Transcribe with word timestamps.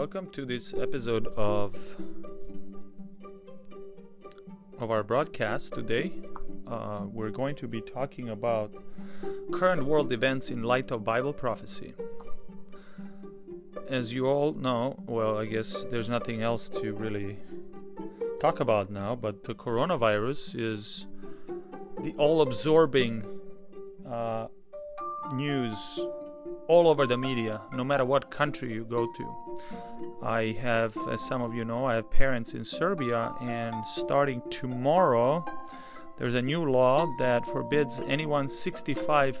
welcome 0.00 0.30
to 0.30 0.46
this 0.46 0.72
episode 0.72 1.26
of 1.36 1.76
of 4.78 4.90
our 4.90 5.02
broadcast 5.02 5.74
today. 5.74 6.10
Uh, 6.66 7.00
we're 7.04 7.28
going 7.28 7.54
to 7.54 7.68
be 7.68 7.82
talking 7.82 8.30
about 8.30 8.72
current 9.52 9.84
world 9.84 10.10
events 10.10 10.50
in 10.50 10.62
light 10.62 10.90
of 10.90 11.04
Bible 11.04 11.34
prophecy. 11.34 11.92
As 13.90 14.14
you 14.14 14.24
all 14.24 14.54
know, 14.54 14.96
well, 15.06 15.36
I 15.36 15.44
guess 15.44 15.84
there's 15.90 16.08
nothing 16.08 16.40
else 16.40 16.70
to 16.80 16.94
really 16.94 17.36
talk 18.40 18.60
about 18.60 18.88
now, 18.88 19.14
but 19.14 19.44
the 19.44 19.54
coronavirus 19.54 20.58
is 20.58 21.06
the 22.00 22.14
all-absorbing 22.16 23.26
uh, 24.10 24.46
news 25.34 26.00
all 26.70 26.86
over 26.86 27.04
the 27.04 27.18
media, 27.18 27.60
no 27.72 27.82
matter 27.82 28.04
what 28.04 28.30
country 28.30 28.72
you 28.72 28.84
go 28.84 29.04
to. 29.18 29.26
I 30.22 30.52
have, 30.62 30.96
as 31.10 31.20
some 31.20 31.42
of 31.42 31.52
you 31.52 31.64
know, 31.64 31.84
I 31.84 31.96
have 31.96 32.08
parents 32.08 32.54
in 32.54 32.64
Serbia, 32.64 33.34
and 33.40 33.74
starting 33.84 34.40
tomorrow, 34.50 35.44
there's 36.16 36.36
a 36.36 36.42
new 36.42 36.62
law 36.70 37.12
that 37.18 37.44
forbids 37.44 38.00
anyone 38.06 38.48
65 38.48 39.36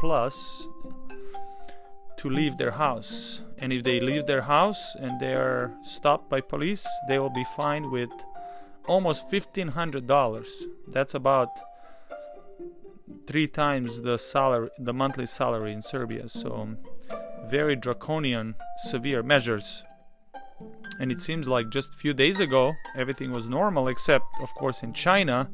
plus 0.00 0.66
to 2.16 2.28
leave 2.28 2.56
their 2.56 2.72
house. 2.72 3.42
And 3.58 3.72
if 3.72 3.84
they 3.84 4.00
leave 4.00 4.26
their 4.26 4.42
house 4.42 4.96
and 4.96 5.20
they 5.20 5.34
are 5.34 5.72
stopped 5.82 6.28
by 6.28 6.40
police, 6.40 6.84
they 7.06 7.20
will 7.20 7.30
be 7.42 7.46
fined 7.56 7.92
with 7.92 8.10
almost 8.86 9.30
$1,500. 9.30 10.46
That's 10.88 11.14
about 11.14 11.48
three 13.26 13.46
times 13.46 14.02
the 14.02 14.18
salary, 14.18 14.70
the 14.78 14.92
monthly 14.92 15.26
salary 15.26 15.72
in 15.72 15.82
Serbia. 15.82 16.28
So 16.28 16.76
very 17.48 17.76
draconian, 17.76 18.54
severe 18.88 19.22
measures. 19.22 19.84
And 21.00 21.10
it 21.10 21.20
seems 21.20 21.48
like 21.48 21.70
just 21.70 21.90
a 21.90 21.96
few 21.96 22.14
days 22.14 22.40
ago 22.40 22.74
everything 22.96 23.32
was 23.32 23.46
normal, 23.46 23.88
except 23.88 24.24
of 24.40 24.54
course 24.54 24.82
in 24.82 24.92
China. 24.92 25.50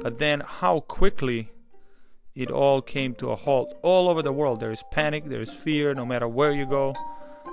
But 0.00 0.18
then 0.18 0.42
how 0.46 0.80
quickly 0.80 1.50
it 2.34 2.50
all 2.50 2.80
came 2.80 3.14
to 3.16 3.30
a 3.30 3.36
halt 3.36 3.74
all 3.82 4.08
over 4.08 4.22
the 4.22 4.32
world. 4.32 4.60
There 4.60 4.70
is 4.70 4.84
panic, 4.92 5.28
there 5.28 5.42
is 5.42 5.52
fear, 5.52 5.92
no 5.92 6.06
matter 6.06 6.28
where 6.28 6.52
you 6.52 6.66
go. 6.66 6.94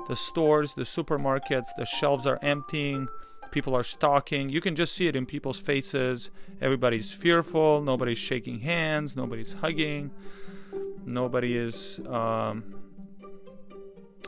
The 0.08 0.16
stores, 0.16 0.76
the 0.76 0.84
supermarkets, 0.84 1.70
the 1.76 1.86
shelves 1.86 2.28
are 2.28 2.38
emptying 2.44 3.08
people 3.56 3.76
are 3.76 3.84
stalking. 3.84 4.50
You 4.50 4.60
can 4.60 4.76
just 4.76 4.94
see 4.94 5.08
it 5.08 5.16
in 5.16 5.26
people's 5.26 5.60
faces. 5.60 6.30
Everybody's 6.62 7.14
fearful. 7.14 7.82
Nobody's 7.82 8.18
shaking 8.18 8.60
hands. 8.60 9.16
Nobody's 9.16 9.54
hugging. 9.54 10.12
Nobody 11.06 11.58
is. 11.58 12.02
Um, 12.08 12.76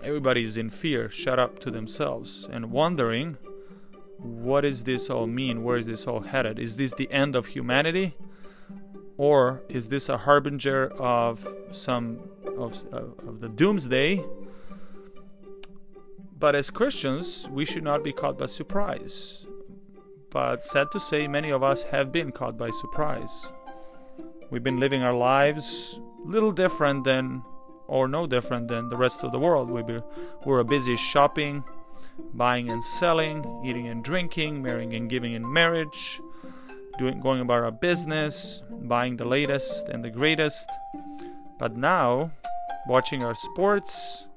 everybody 0.01 0.43
is 0.43 0.55
in 0.55 0.69
fear, 0.69 1.09
shut 1.09 1.39
up 1.39 1.59
to 1.59 1.69
themselves, 1.71 2.47
and 2.51 2.71
wondering, 2.71 3.37
what 4.17 4.61
does 4.61 4.83
this 4.83 5.09
all 5.09 5.27
mean? 5.27 5.63
Where 5.63 5.77
is 5.77 5.87
this 5.87 6.07
all 6.07 6.21
headed? 6.21 6.57
Is 6.57 6.77
this 6.77 6.93
the 6.93 7.11
end 7.11 7.35
of 7.35 7.47
humanity? 7.47 8.15
Or 9.17 9.63
is 9.67 9.89
this 9.89 10.07
a 10.07 10.17
harbinger 10.17 10.87
of 10.99 11.45
some 11.71 12.19
of, 12.45 12.71
of 13.27 13.41
the 13.41 13.49
doomsday 13.49 14.23
but 16.39 16.55
as 16.55 16.69
Christians, 16.69 17.47
we 17.51 17.65
should 17.65 17.83
not 17.83 18.03
be 18.03 18.13
caught 18.13 18.37
by 18.37 18.45
surprise. 18.45 19.45
But 20.29 20.63
sad 20.63 20.91
to 20.91 20.99
say, 20.99 21.27
many 21.27 21.49
of 21.49 21.63
us 21.63 21.83
have 21.83 22.11
been 22.11 22.31
caught 22.31 22.57
by 22.57 22.69
surprise. 22.69 23.51
We've 24.49 24.63
been 24.63 24.79
living 24.79 25.01
our 25.01 25.13
lives 25.15 25.99
little 26.23 26.51
different 26.51 27.05
than, 27.05 27.41
or 27.87 28.07
no 28.07 28.27
different 28.27 28.67
than 28.67 28.89
the 28.89 28.97
rest 28.97 29.23
of 29.23 29.31
the 29.31 29.39
world. 29.39 29.69
We 29.69 29.81
be, 29.81 30.01
we're 30.45 30.63
busy 30.63 30.95
shopping, 30.97 31.63
buying 32.33 32.69
and 32.69 32.83
selling, 32.83 33.63
eating 33.65 33.87
and 33.87 34.03
drinking, 34.03 34.61
marrying 34.61 34.93
and 34.93 35.09
giving 35.09 35.33
in 35.33 35.51
marriage, 35.51 36.19
doing, 36.99 37.19
going 37.21 37.41
about 37.41 37.63
our 37.63 37.71
business, 37.71 38.61
buying 38.69 39.17
the 39.17 39.25
latest 39.25 39.87
and 39.89 40.03
the 40.03 40.09
greatest. 40.09 40.67
But 41.57 41.75
now, 41.75 42.31
watching 42.87 43.23
our 43.23 43.35
sports, 43.35 44.27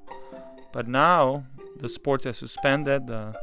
but 0.71 0.87
now 0.87 1.43
the 1.77 1.89
sports 1.89 2.25
are 2.25 2.33
suspended. 2.33 3.07
The 3.07 3.33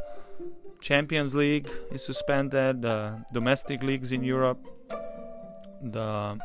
Champions 0.81 1.35
League 1.35 1.69
is 1.91 2.05
suspended. 2.05 2.83
The 2.83 3.25
domestic 3.33 3.83
leagues 3.83 4.13
in 4.13 4.23
Europe, 4.23 4.65
the 5.83 6.39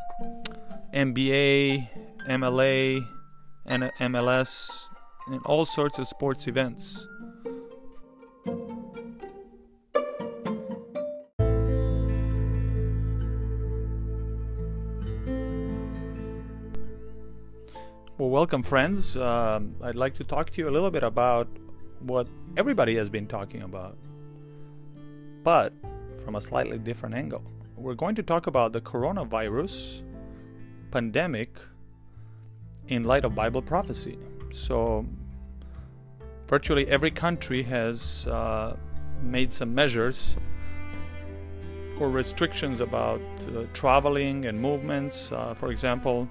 NBA, 0.94 1.88
MLA, 2.30 3.08
and 3.66 3.92
MLS, 4.00 4.88
and 5.28 5.42
all 5.46 5.66
sorts 5.66 6.00
of 6.00 6.08
sports 6.08 6.48
events. 6.48 7.08
Well, 18.20 18.30
welcome, 18.30 18.64
friends. 18.64 19.18
Uh, 19.18 19.60
I'd 19.82 19.96
like 19.96 20.14
to 20.16 20.24
talk 20.24 20.50
to 20.52 20.62
you 20.62 20.70
a 20.70 20.72
little 20.72 20.92
bit 20.92 21.04
about 21.04 21.48
what 22.04 22.28
everybody 22.58 22.96
has 22.96 23.10
been 23.10 23.28
talking 23.28 23.64
about, 23.64 23.98
but 25.44 25.74
from 26.24 26.36
a 26.36 26.42
slightly 26.42 26.78
different 26.78 27.16
angle. 27.16 27.44
We're 27.76 27.96
going 27.96 28.16
to 28.16 28.24
talk 28.24 28.48
about 28.48 28.72
the 28.72 28.82
coronavirus 28.82 30.04
pandemic 30.92 31.58
in 32.88 33.04
light 33.04 33.26
of 33.26 33.34
Bible 33.34 33.62
prophecy. 33.62 34.18
So, 34.54 35.06
virtually 36.48 36.88
every 36.88 37.12
country 37.12 37.64
has 37.64 38.28
uh, 38.28 38.78
made 39.22 39.52
some 39.52 39.74
measures 39.74 40.36
or 42.00 42.10
restrictions 42.10 42.80
about 42.80 43.22
uh, 43.48 43.64
traveling 43.74 44.46
and 44.46 44.60
movements. 44.60 45.32
Uh, 45.32 45.54
for 45.56 45.72
example, 45.72 46.28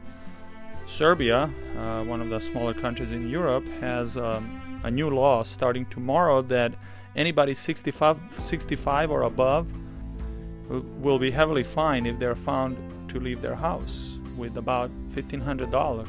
Serbia, 0.87 1.51
uh, 1.77 2.05
one 2.05 2.21
of 2.21 2.29
the 2.29 2.39
smaller 2.39 2.75
countries 2.75 3.13
in 3.13 3.29
Europe, 3.29 3.67
has 3.81 4.17
um, 4.17 4.62
a 4.85 4.91
new 4.91 5.09
law 5.11 5.43
starting 5.43 5.87
tomorrow 5.87 6.43
that 6.43 6.75
anybody 7.17 7.55
65, 7.55 8.19
65 8.39 9.11
or 9.11 9.23
above 9.23 9.73
will 11.01 11.19
be 11.19 11.31
heavily 11.31 11.63
fined 11.63 12.07
if 12.07 12.19
they're 12.19 12.35
found 12.35 12.77
to 13.09 13.21
leave 13.21 13.43
their 13.43 13.55
house 13.55 14.19
with 14.37 14.57
about 14.57 14.91
$1,500. 15.11 16.09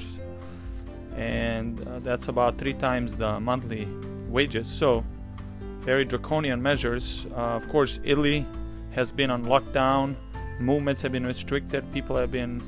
And 1.15 1.85
uh, 1.87 1.99
that's 1.99 2.27
about 2.27 2.57
three 2.57 2.73
times 2.73 3.15
the 3.15 3.39
monthly 3.39 3.87
wages. 4.29 4.67
So, 4.67 5.03
very 5.81 6.05
draconian 6.05 6.61
measures. 6.61 7.27
Uh, 7.31 7.57
of 7.59 7.67
course, 7.69 7.99
Italy 8.03 8.45
has 8.91 9.11
been 9.11 9.29
on 9.29 9.43
lockdown, 9.45 10.15
movements 10.59 11.01
have 11.01 11.11
been 11.11 11.25
restricted, 11.25 11.83
people 11.93 12.15
have 12.15 12.31
been 12.31 12.63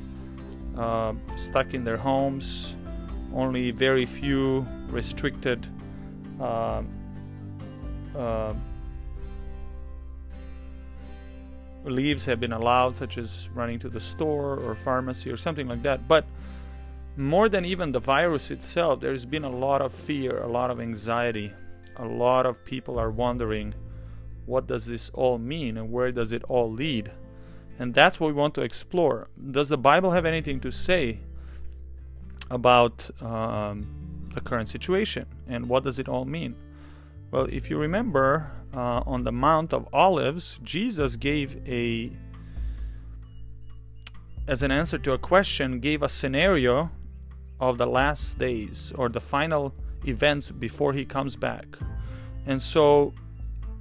uh, 0.76 1.14
stuck 1.36 1.72
in 1.72 1.82
their 1.82 1.96
homes. 1.96 2.74
Only 3.34 3.70
very 3.70 4.06
few 4.06 4.66
restricted 4.88 5.66
uh, 6.40 6.82
uh, 8.16 8.54
leaves 11.84 12.24
have 12.24 12.40
been 12.40 12.52
allowed, 12.52 12.96
such 12.96 13.18
as 13.18 13.50
running 13.54 13.78
to 13.78 13.88
the 13.88 14.00
store 14.00 14.58
or 14.58 14.74
pharmacy 14.74 15.30
or 15.30 15.36
something 15.36 15.68
like 15.68 15.82
that. 15.82 16.08
But 16.08 16.26
more 17.16 17.48
than 17.48 17.64
even 17.64 17.92
the 17.92 18.00
virus 18.00 18.50
itself, 18.50 19.00
there's 19.00 19.24
been 19.24 19.44
a 19.44 19.50
lot 19.50 19.80
of 19.80 19.92
fear, 19.92 20.42
a 20.42 20.48
lot 20.48 20.70
of 20.70 20.80
anxiety. 20.80 21.52
A 21.96 22.04
lot 22.04 22.44
of 22.44 22.62
people 22.64 22.98
are 22.98 23.10
wondering 23.10 23.74
what 24.44 24.66
does 24.66 24.86
this 24.86 25.10
all 25.10 25.38
mean 25.38 25.76
and 25.76 25.90
where 25.90 26.12
does 26.12 26.32
it 26.32 26.44
all 26.44 26.70
lead? 26.70 27.10
And 27.78 27.92
that's 27.92 28.20
what 28.20 28.28
we 28.28 28.32
want 28.32 28.54
to 28.54 28.62
explore. 28.62 29.28
Does 29.50 29.68
the 29.68 29.78
Bible 29.78 30.12
have 30.12 30.24
anything 30.24 30.60
to 30.60 30.70
say 30.70 31.18
about 32.50 33.10
um, 33.20 33.86
the 34.36 34.40
current 34.40 34.68
situation. 34.68 35.26
And 35.48 35.68
what 35.68 35.82
does 35.82 35.98
it 35.98 36.08
all 36.08 36.24
mean? 36.24 36.54
Well, 37.32 37.46
if 37.46 37.68
you 37.70 37.78
remember, 37.78 38.52
uh, 38.72 39.00
on 39.04 39.24
the 39.24 39.32
Mount 39.32 39.72
of 39.72 39.88
Olives, 39.92 40.60
Jesus 40.62 41.16
gave 41.16 41.56
a, 41.66 42.12
as 44.46 44.62
an 44.62 44.70
answer 44.70 44.98
to 44.98 45.12
a 45.14 45.18
question, 45.18 45.80
gave 45.80 46.02
a 46.02 46.08
scenario 46.08 46.90
of 47.58 47.78
the 47.78 47.86
last 47.86 48.38
days 48.38 48.92
or 48.96 49.08
the 49.08 49.20
final 49.20 49.74
events 50.06 50.50
before 50.50 50.92
he 50.92 51.04
comes 51.04 51.34
back. 51.34 51.66
And 52.46 52.62
so 52.62 53.12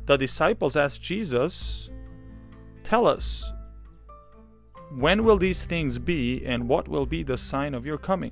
the 0.05 0.17
disciples 0.17 0.75
asked 0.75 1.01
Jesus, 1.01 1.91
Tell 2.83 3.05
us, 3.05 3.51
when 4.91 5.23
will 5.25 5.37
these 5.37 5.65
things 5.65 5.99
be, 5.99 6.45
and 6.45 6.69
what 6.69 6.87
will 6.87 7.05
be 7.05 7.23
the 7.23 7.37
sign 7.37 7.73
of 7.73 7.85
your 7.85 7.97
coming? 7.97 8.31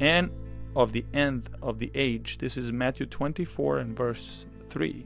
And 0.00 0.30
of 0.78 0.92
the 0.92 1.04
end 1.12 1.50
of 1.60 1.80
the 1.80 1.90
age. 1.92 2.38
This 2.38 2.56
is 2.56 2.70
Matthew 2.70 3.04
24 3.04 3.78
and 3.78 3.96
verse 3.96 4.46
3. 4.68 5.04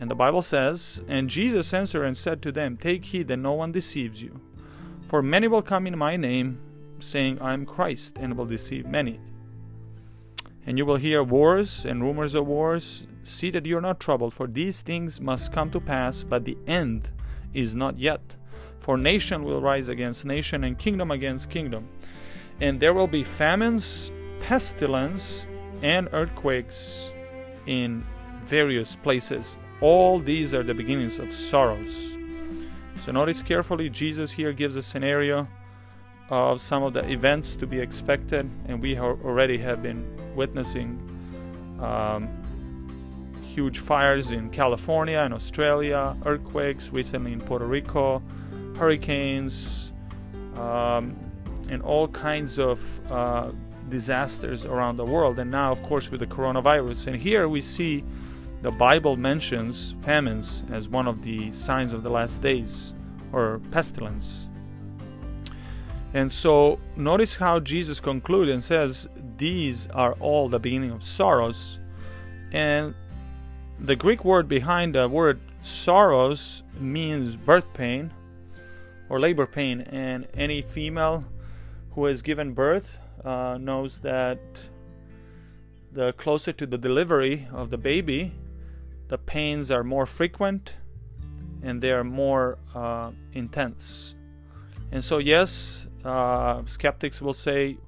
And 0.00 0.10
the 0.10 0.16
Bible 0.16 0.42
says, 0.42 1.00
And 1.06 1.30
Jesus 1.30 1.72
answered 1.72 2.02
and 2.02 2.16
said 2.16 2.42
to 2.42 2.50
them, 2.50 2.76
Take 2.76 3.04
heed 3.04 3.28
that 3.28 3.36
no 3.36 3.52
one 3.52 3.70
deceives 3.70 4.20
you. 4.20 4.40
For 5.06 5.22
many 5.22 5.46
will 5.46 5.62
come 5.62 5.86
in 5.86 5.96
my 5.96 6.16
name, 6.16 6.58
saying, 6.98 7.40
I 7.40 7.52
am 7.52 7.64
Christ, 7.64 8.18
and 8.18 8.36
will 8.36 8.46
deceive 8.46 8.84
many. 8.84 9.20
And 10.66 10.76
you 10.76 10.84
will 10.84 10.96
hear 10.96 11.22
wars 11.22 11.84
and 11.84 12.02
rumors 12.02 12.34
of 12.34 12.48
wars. 12.48 13.06
See 13.22 13.52
that 13.52 13.66
you 13.66 13.78
are 13.78 13.80
not 13.80 14.00
troubled, 14.00 14.34
for 14.34 14.48
these 14.48 14.80
things 14.80 15.20
must 15.20 15.52
come 15.52 15.70
to 15.70 15.78
pass, 15.78 16.24
but 16.24 16.44
the 16.44 16.58
end 16.66 17.12
is 17.52 17.76
not 17.76 17.96
yet. 17.96 18.34
For 18.80 18.98
nation 18.98 19.44
will 19.44 19.60
rise 19.60 19.88
against 19.88 20.24
nation, 20.24 20.64
and 20.64 20.76
kingdom 20.76 21.12
against 21.12 21.48
kingdom. 21.48 21.88
And 22.60 22.80
there 22.80 22.92
will 22.92 23.06
be 23.06 23.22
famines, 23.22 24.10
pestilence, 24.46 25.46
and 25.82 26.08
earthquakes 26.12 27.10
in 27.66 28.04
various 28.44 28.94
places. 28.96 29.56
All 29.80 30.18
these 30.18 30.52
are 30.52 30.62
the 30.62 30.74
beginnings 30.74 31.18
of 31.18 31.32
sorrows. 31.32 32.16
So 33.00 33.12
notice 33.12 33.40
carefully, 33.42 33.88
Jesus 33.88 34.30
here 34.30 34.52
gives 34.52 34.76
a 34.76 34.82
scenario 34.82 35.48
of 36.28 36.60
some 36.60 36.82
of 36.82 36.92
the 36.92 37.10
events 37.10 37.56
to 37.56 37.66
be 37.66 37.80
expected, 37.80 38.48
and 38.66 38.82
we 38.82 38.98
already 38.98 39.58
have 39.58 39.82
been 39.82 40.04
witnessing 40.34 40.98
um, 41.80 42.28
huge 43.54 43.78
fires 43.78 44.30
in 44.30 44.50
California 44.50 45.20
and 45.20 45.32
Australia, 45.32 46.16
earthquakes 46.26 46.90
recently 46.90 47.32
in 47.32 47.40
Puerto 47.40 47.66
Rico, 47.66 48.22
hurricanes, 48.76 49.92
um, 50.56 51.16
and 51.70 51.82
all 51.82 52.08
kinds 52.08 52.58
of 52.58 52.80
uh, 53.10 53.50
disasters 53.88 54.64
around 54.64 54.96
the 54.96 55.04
world. 55.04 55.38
And 55.38 55.50
now, 55.50 55.72
of 55.72 55.82
course, 55.82 56.10
with 56.10 56.20
the 56.20 56.26
coronavirus. 56.26 57.08
And 57.08 57.16
here 57.16 57.48
we 57.48 57.60
see 57.60 58.04
the 58.62 58.70
Bible 58.70 59.16
mentions 59.16 59.94
famines 60.00 60.64
as 60.72 60.88
one 60.88 61.06
of 61.06 61.22
the 61.22 61.52
signs 61.52 61.92
of 61.92 62.02
the 62.02 62.10
last 62.10 62.40
days 62.40 62.94
or 63.32 63.60
pestilence. 63.70 64.48
And 66.14 66.30
so 66.30 66.78
notice 66.96 67.34
how 67.34 67.58
Jesus 67.60 67.98
concludes 68.00 68.50
and 68.50 68.62
says, 68.62 69.08
These 69.36 69.88
are 69.88 70.12
all 70.14 70.48
the 70.48 70.60
beginning 70.60 70.92
of 70.92 71.02
sorrows. 71.02 71.80
And 72.52 72.94
the 73.80 73.96
Greek 73.96 74.24
word 74.24 74.48
behind 74.48 74.94
the 74.94 75.08
word 75.08 75.40
sorrows 75.62 76.62
means 76.78 77.34
birth 77.34 77.66
pain 77.74 78.12
or 79.08 79.18
labor 79.18 79.46
pain. 79.46 79.80
And 79.82 80.28
any 80.34 80.62
female 80.62 81.24
who 81.90 82.06
has 82.06 82.22
given 82.22 82.54
birth 82.54 82.98
uh, 83.24 83.58
knows 83.60 83.98
that 84.00 84.38
the 85.92 86.12
closer 86.14 86.52
to 86.52 86.66
the 86.66 86.78
delivery 86.78 87.48
of 87.52 87.70
the 87.70 87.78
baby, 87.78 88.32
the 89.08 89.18
pains 89.18 89.70
are 89.70 89.84
more 89.84 90.06
frequent 90.06 90.74
and 91.62 91.80
they 91.80 91.92
are 91.92 92.04
more 92.04 92.58
uh, 92.74 93.10
intense. 93.32 94.14
And 94.92 95.02
so, 95.02 95.18
yes, 95.18 95.86
uh, 96.04 96.62
skeptics 96.66 97.22
will 97.22 97.32
say, 97.32 97.78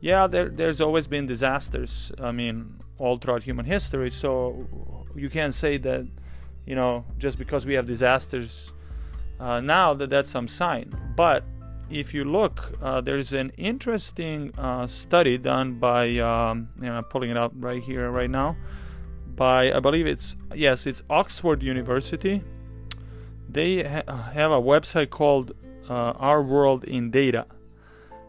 yeah, 0.00 0.26
there, 0.26 0.48
there's 0.48 0.80
always 0.80 1.06
been 1.06 1.26
disasters. 1.26 2.12
I 2.18 2.32
mean, 2.32 2.80
all 2.98 3.18
throughout 3.18 3.42
human 3.42 3.66
history. 3.66 4.10
So 4.10 4.66
you 5.14 5.28
can't 5.28 5.54
say 5.54 5.76
that, 5.78 6.06
you 6.66 6.74
know, 6.74 7.04
just 7.18 7.38
because 7.38 7.66
we 7.66 7.74
have 7.74 7.86
disasters 7.86 8.72
uh, 9.38 9.60
now 9.60 9.92
that 9.94 10.10
that's 10.10 10.30
some 10.30 10.48
sign. 10.48 10.96
But 11.14 11.44
if 11.90 12.12
you 12.12 12.24
look, 12.24 12.72
uh, 12.82 13.00
there's 13.00 13.32
an 13.32 13.52
interesting 13.56 14.52
uh, 14.58 14.86
study 14.86 15.38
done 15.38 15.74
by, 15.74 16.18
um, 16.18 16.68
know, 16.88 16.94
I'm 16.94 17.04
pulling 17.04 17.30
it 17.30 17.36
up 17.36 17.52
right 17.56 17.82
here, 17.82 18.10
right 18.10 18.30
now, 18.30 18.56
by 19.36 19.72
I 19.72 19.80
believe 19.80 20.06
it's 20.06 20.36
yes, 20.54 20.86
it's 20.86 21.02
Oxford 21.10 21.62
University. 21.62 22.42
They 23.48 23.84
ha- 23.84 24.30
have 24.32 24.50
a 24.50 24.60
website 24.60 25.10
called 25.10 25.52
uh, 25.88 25.92
Our 25.92 26.42
World 26.42 26.84
in 26.84 27.10
Data, 27.10 27.46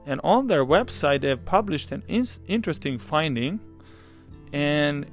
and 0.05 0.21
on 0.23 0.47
their 0.47 0.65
website 0.65 1.21
they 1.21 1.29
have 1.29 1.45
published 1.45 1.91
an 1.91 2.03
in- 2.07 2.27
interesting 2.47 2.99
finding, 2.99 3.59
and 4.53 5.05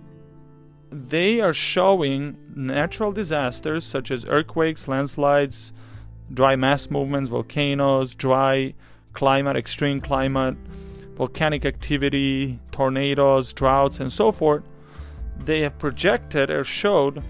they 0.91 1.41
are 1.41 1.55
showing 1.55 2.37
natural 2.55 3.13
disasters 3.13 3.85
such 3.85 4.11
as 4.11 4.27
earthquakes, 4.27 4.87
landslides, 4.87 5.73
dry 6.35 6.57
mass 6.57 6.91
movements, 6.91 7.31
volcanoes, 7.31 8.15
dry 8.15 8.75
climate, 9.13 9.57
extreme 9.57 10.01
climate, 10.01 10.57
volcanic 11.15 11.65
activity, 11.65 12.59
tornadoes, 12.73 13.53
droughts, 13.53 14.01
and 14.01 14.13
so 14.13 14.33
forth. 14.33 14.65
They 15.39 15.61
have 15.61 15.79
projected 15.79 16.51
or 16.51 16.65
showed 16.65 17.23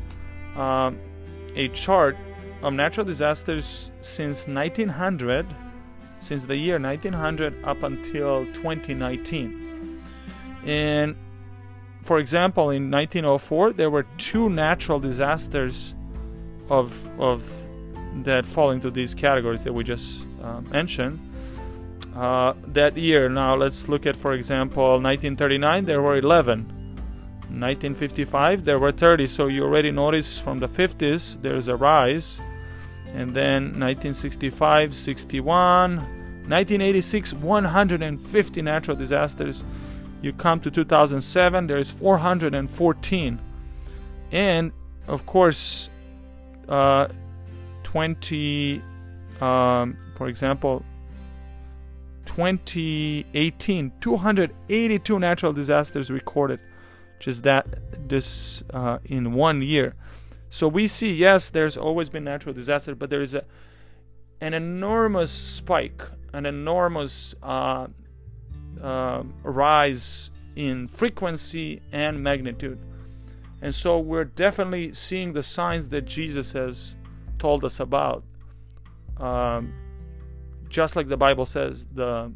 um, 0.57 0.99
a 1.55 1.69
chart 1.69 2.17
of 2.63 2.73
natural 2.73 3.05
disasters 3.05 3.91
since 4.01 4.47
1900, 4.47 5.47
since 6.19 6.47
the 6.47 6.57
year 6.57 6.79
1900 6.79 7.65
up 7.65 7.83
until 7.83 8.47
2019. 8.55 10.03
And 10.65 11.17
for 12.03 12.19
example, 12.19 12.71
in 12.71 12.91
1904, 12.91 13.73
there 13.73 13.91
were 13.91 14.05
two 14.19 14.49
natural 14.51 15.01
disasters 15.01 15.95
of 16.71 17.09
of 17.19 17.43
that 18.23 18.47
fall 18.47 18.71
into 18.71 18.91
these 18.91 19.15
categories 19.15 19.65
that 19.65 19.73
we 19.73 19.85
just 19.85 20.25
uh, 20.43 20.61
mentioned. 20.63 21.19
Uh, 22.15 22.55
that 22.69 22.97
year, 22.97 23.29
now 23.29 23.57
let's 23.57 23.89
look 23.89 24.07
at, 24.07 24.15
for 24.15 24.35
example, 24.35 25.01
1939, 25.01 25.85
there 25.85 26.01
were 26.01 26.17
11. 26.17 26.85
1955, 27.61 28.65
there 28.65 28.79
were 28.79 28.93
30. 28.93 29.27
So 29.27 29.47
you 29.49 29.65
already 29.65 29.91
notice 29.91 30.39
from 30.39 30.59
the 30.59 30.69
50s 30.69 31.41
there's 31.43 31.69
a 31.69 31.77
rise. 31.77 32.41
And 33.15 33.33
then 33.35 33.79
1965, 33.79 34.95
61, 34.95 35.97
1986, 35.97 37.35
150 37.35 38.63
natural 38.63 38.97
disasters. 38.97 39.63
You 40.21 40.33
come 40.33 40.61
to 40.61 40.71
2007, 40.71 41.67
there's 41.67 41.91
414. 41.91 43.41
And 44.33 44.73
of 45.07 45.27
course, 45.27 45.91
uh, 46.69 47.09
20, 47.95 48.83
um, 49.41 49.97
for 50.17 50.27
example, 50.27 50.85
2018, 52.27 53.93
282 54.01 55.19
natural 55.21 55.53
disasters 55.53 56.11
recorded, 56.11 56.59
just 57.21 57.45
that 57.45 57.65
this 58.09 58.65
uh, 58.73 58.99
in 59.05 59.33
one 59.33 59.63
year. 59.63 59.95
So 60.51 60.67
we 60.67 60.89
see, 60.89 61.15
yes, 61.15 61.51
there's 61.51 61.77
always 61.77 62.11
been 62.11 62.25
natural 62.25 62.53
disaster, 62.53 62.97
but 62.97 63.11
there 63.11 63.23
is 63.23 63.37
a, 63.37 63.45
an 64.41 64.55
enormous 64.55 65.31
spike, 65.31 66.03
an 66.33 66.47
enormous 66.47 67.37
uh, 67.45 67.87
uh, 68.83 69.23
rise 69.45 70.33
in 70.57 70.89
frequency 70.89 71.81
and 71.93 72.21
magnitude. 72.21 72.81
And 73.63 73.73
so 73.73 74.01
we're 74.01 74.25
definitely 74.25 74.95
seeing 74.95 75.33
the 75.33 75.45
signs 75.45 75.91
that 75.91 76.07
Jesus 76.07 76.51
has 76.55 76.97
told 77.45 77.63
us 77.63 77.79
about. 77.79 78.25
Um, 79.19 79.63
just 80.71 80.97
like 80.97 81.09
the 81.09 81.21
Bible 81.27 81.47
says, 81.57 81.87
the 82.01 82.33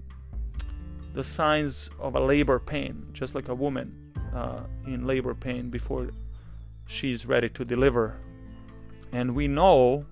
the 1.15 1.25
signs 1.25 1.91
of 1.99 2.15
a 2.15 2.21
labor 2.33 2.59
pain, 2.59 2.95
just 3.21 3.35
like 3.35 3.49
a 3.49 3.55
woman 3.55 3.87
uh, 4.35 4.61
in 4.87 5.07
labor 5.07 5.35
pain 5.35 5.71
before 5.71 6.11
she's 6.87 7.21
ready 7.25 7.49
to 7.49 7.65
deliver. 7.65 8.07
And 9.11 9.35
we 9.35 9.49
know 9.49 10.05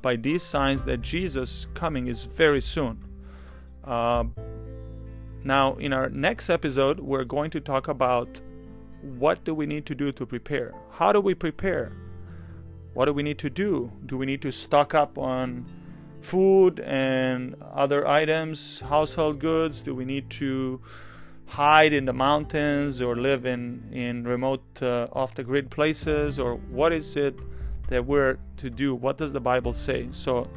by 0.00 0.14
these 0.14 0.44
signs 0.54 0.84
that 0.84 0.98
Jesus' 1.02 1.66
coming 1.74 2.06
is 2.06 2.20
very 2.24 2.60
soon. 2.60 2.94
Uh, 3.84 4.24
now, 5.42 5.74
in 5.86 5.92
our 5.92 6.08
next 6.08 6.48
episode, 6.48 7.00
we're 7.00 7.28
going 7.36 7.50
to 7.50 7.60
talk 7.60 7.88
about 7.88 8.40
what 9.22 9.44
do 9.44 9.52
we 9.60 9.66
need 9.66 9.84
to 9.86 9.94
do 9.94 10.12
to 10.12 10.24
prepare. 10.24 10.72
How 10.98 11.12
do 11.12 11.20
we 11.20 11.34
prepare? 11.34 12.05
What 12.96 13.04
do 13.04 13.12
we 13.12 13.22
need 13.22 13.36
to 13.36 13.50
do? 13.50 13.92
Do 14.06 14.16
we 14.16 14.24
need 14.24 14.40
to 14.40 14.50
stock 14.50 14.94
up 14.94 15.18
on 15.18 15.66
food 16.22 16.80
and 16.80 17.54
other 17.74 18.08
items, 18.08 18.80
household 18.80 19.38
goods? 19.38 19.82
Do 19.82 19.94
we 19.94 20.06
need 20.06 20.30
to 20.30 20.80
hide 21.44 21.92
in 21.92 22.06
the 22.06 22.14
mountains 22.14 23.02
or 23.02 23.14
live 23.14 23.44
in, 23.44 23.86
in 23.92 24.24
remote, 24.26 24.64
uh, 24.80 25.08
off 25.12 25.34
the 25.34 25.44
grid 25.44 25.70
places? 25.70 26.38
Or 26.38 26.54
what 26.54 26.94
is 26.94 27.16
it 27.16 27.38
that 27.88 28.06
we're 28.06 28.38
to 28.56 28.70
do? 28.70 28.94
What 28.94 29.18
does 29.18 29.34
the 29.34 29.40
Bible 29.40 29.74
say? 29.74 30.08
So 30.10 30.48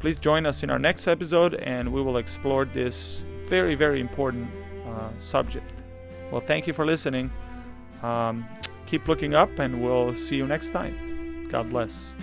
please 0.00 0.18
join 0.18 0.46
us 0.46 0.64
in 0.64 0.70
our 0.70 0.80
next 0.80 1.06
episode 1.06 1.54
and 1.54 1.92
we 1.92 2.02
will 2.02 2.16
explore 2.16 2.64
this 2.64 3.24
very, 3.46 3.76
very 3.76 4.00
important 4.00 4.50
uh, 4.88 5.10
subject. 5.20 5.84
Well, 6.32 6.40
thank 6.40 6.66
you 6.66 6.72
for 6.72 6.84
listening. 6.84 7.30
Um, 8.02 8.44
keep 8.86 9.06
looking 9.06 9.34
up 9.34 9.56
and 9.60 9.80
we'll 9.80 10.14
see 10.14 10.34
you 10.34 10.48
next 10.48 10.70
time. 10.70 11.13
God 11.54 11.70
bless. 11.70 12.14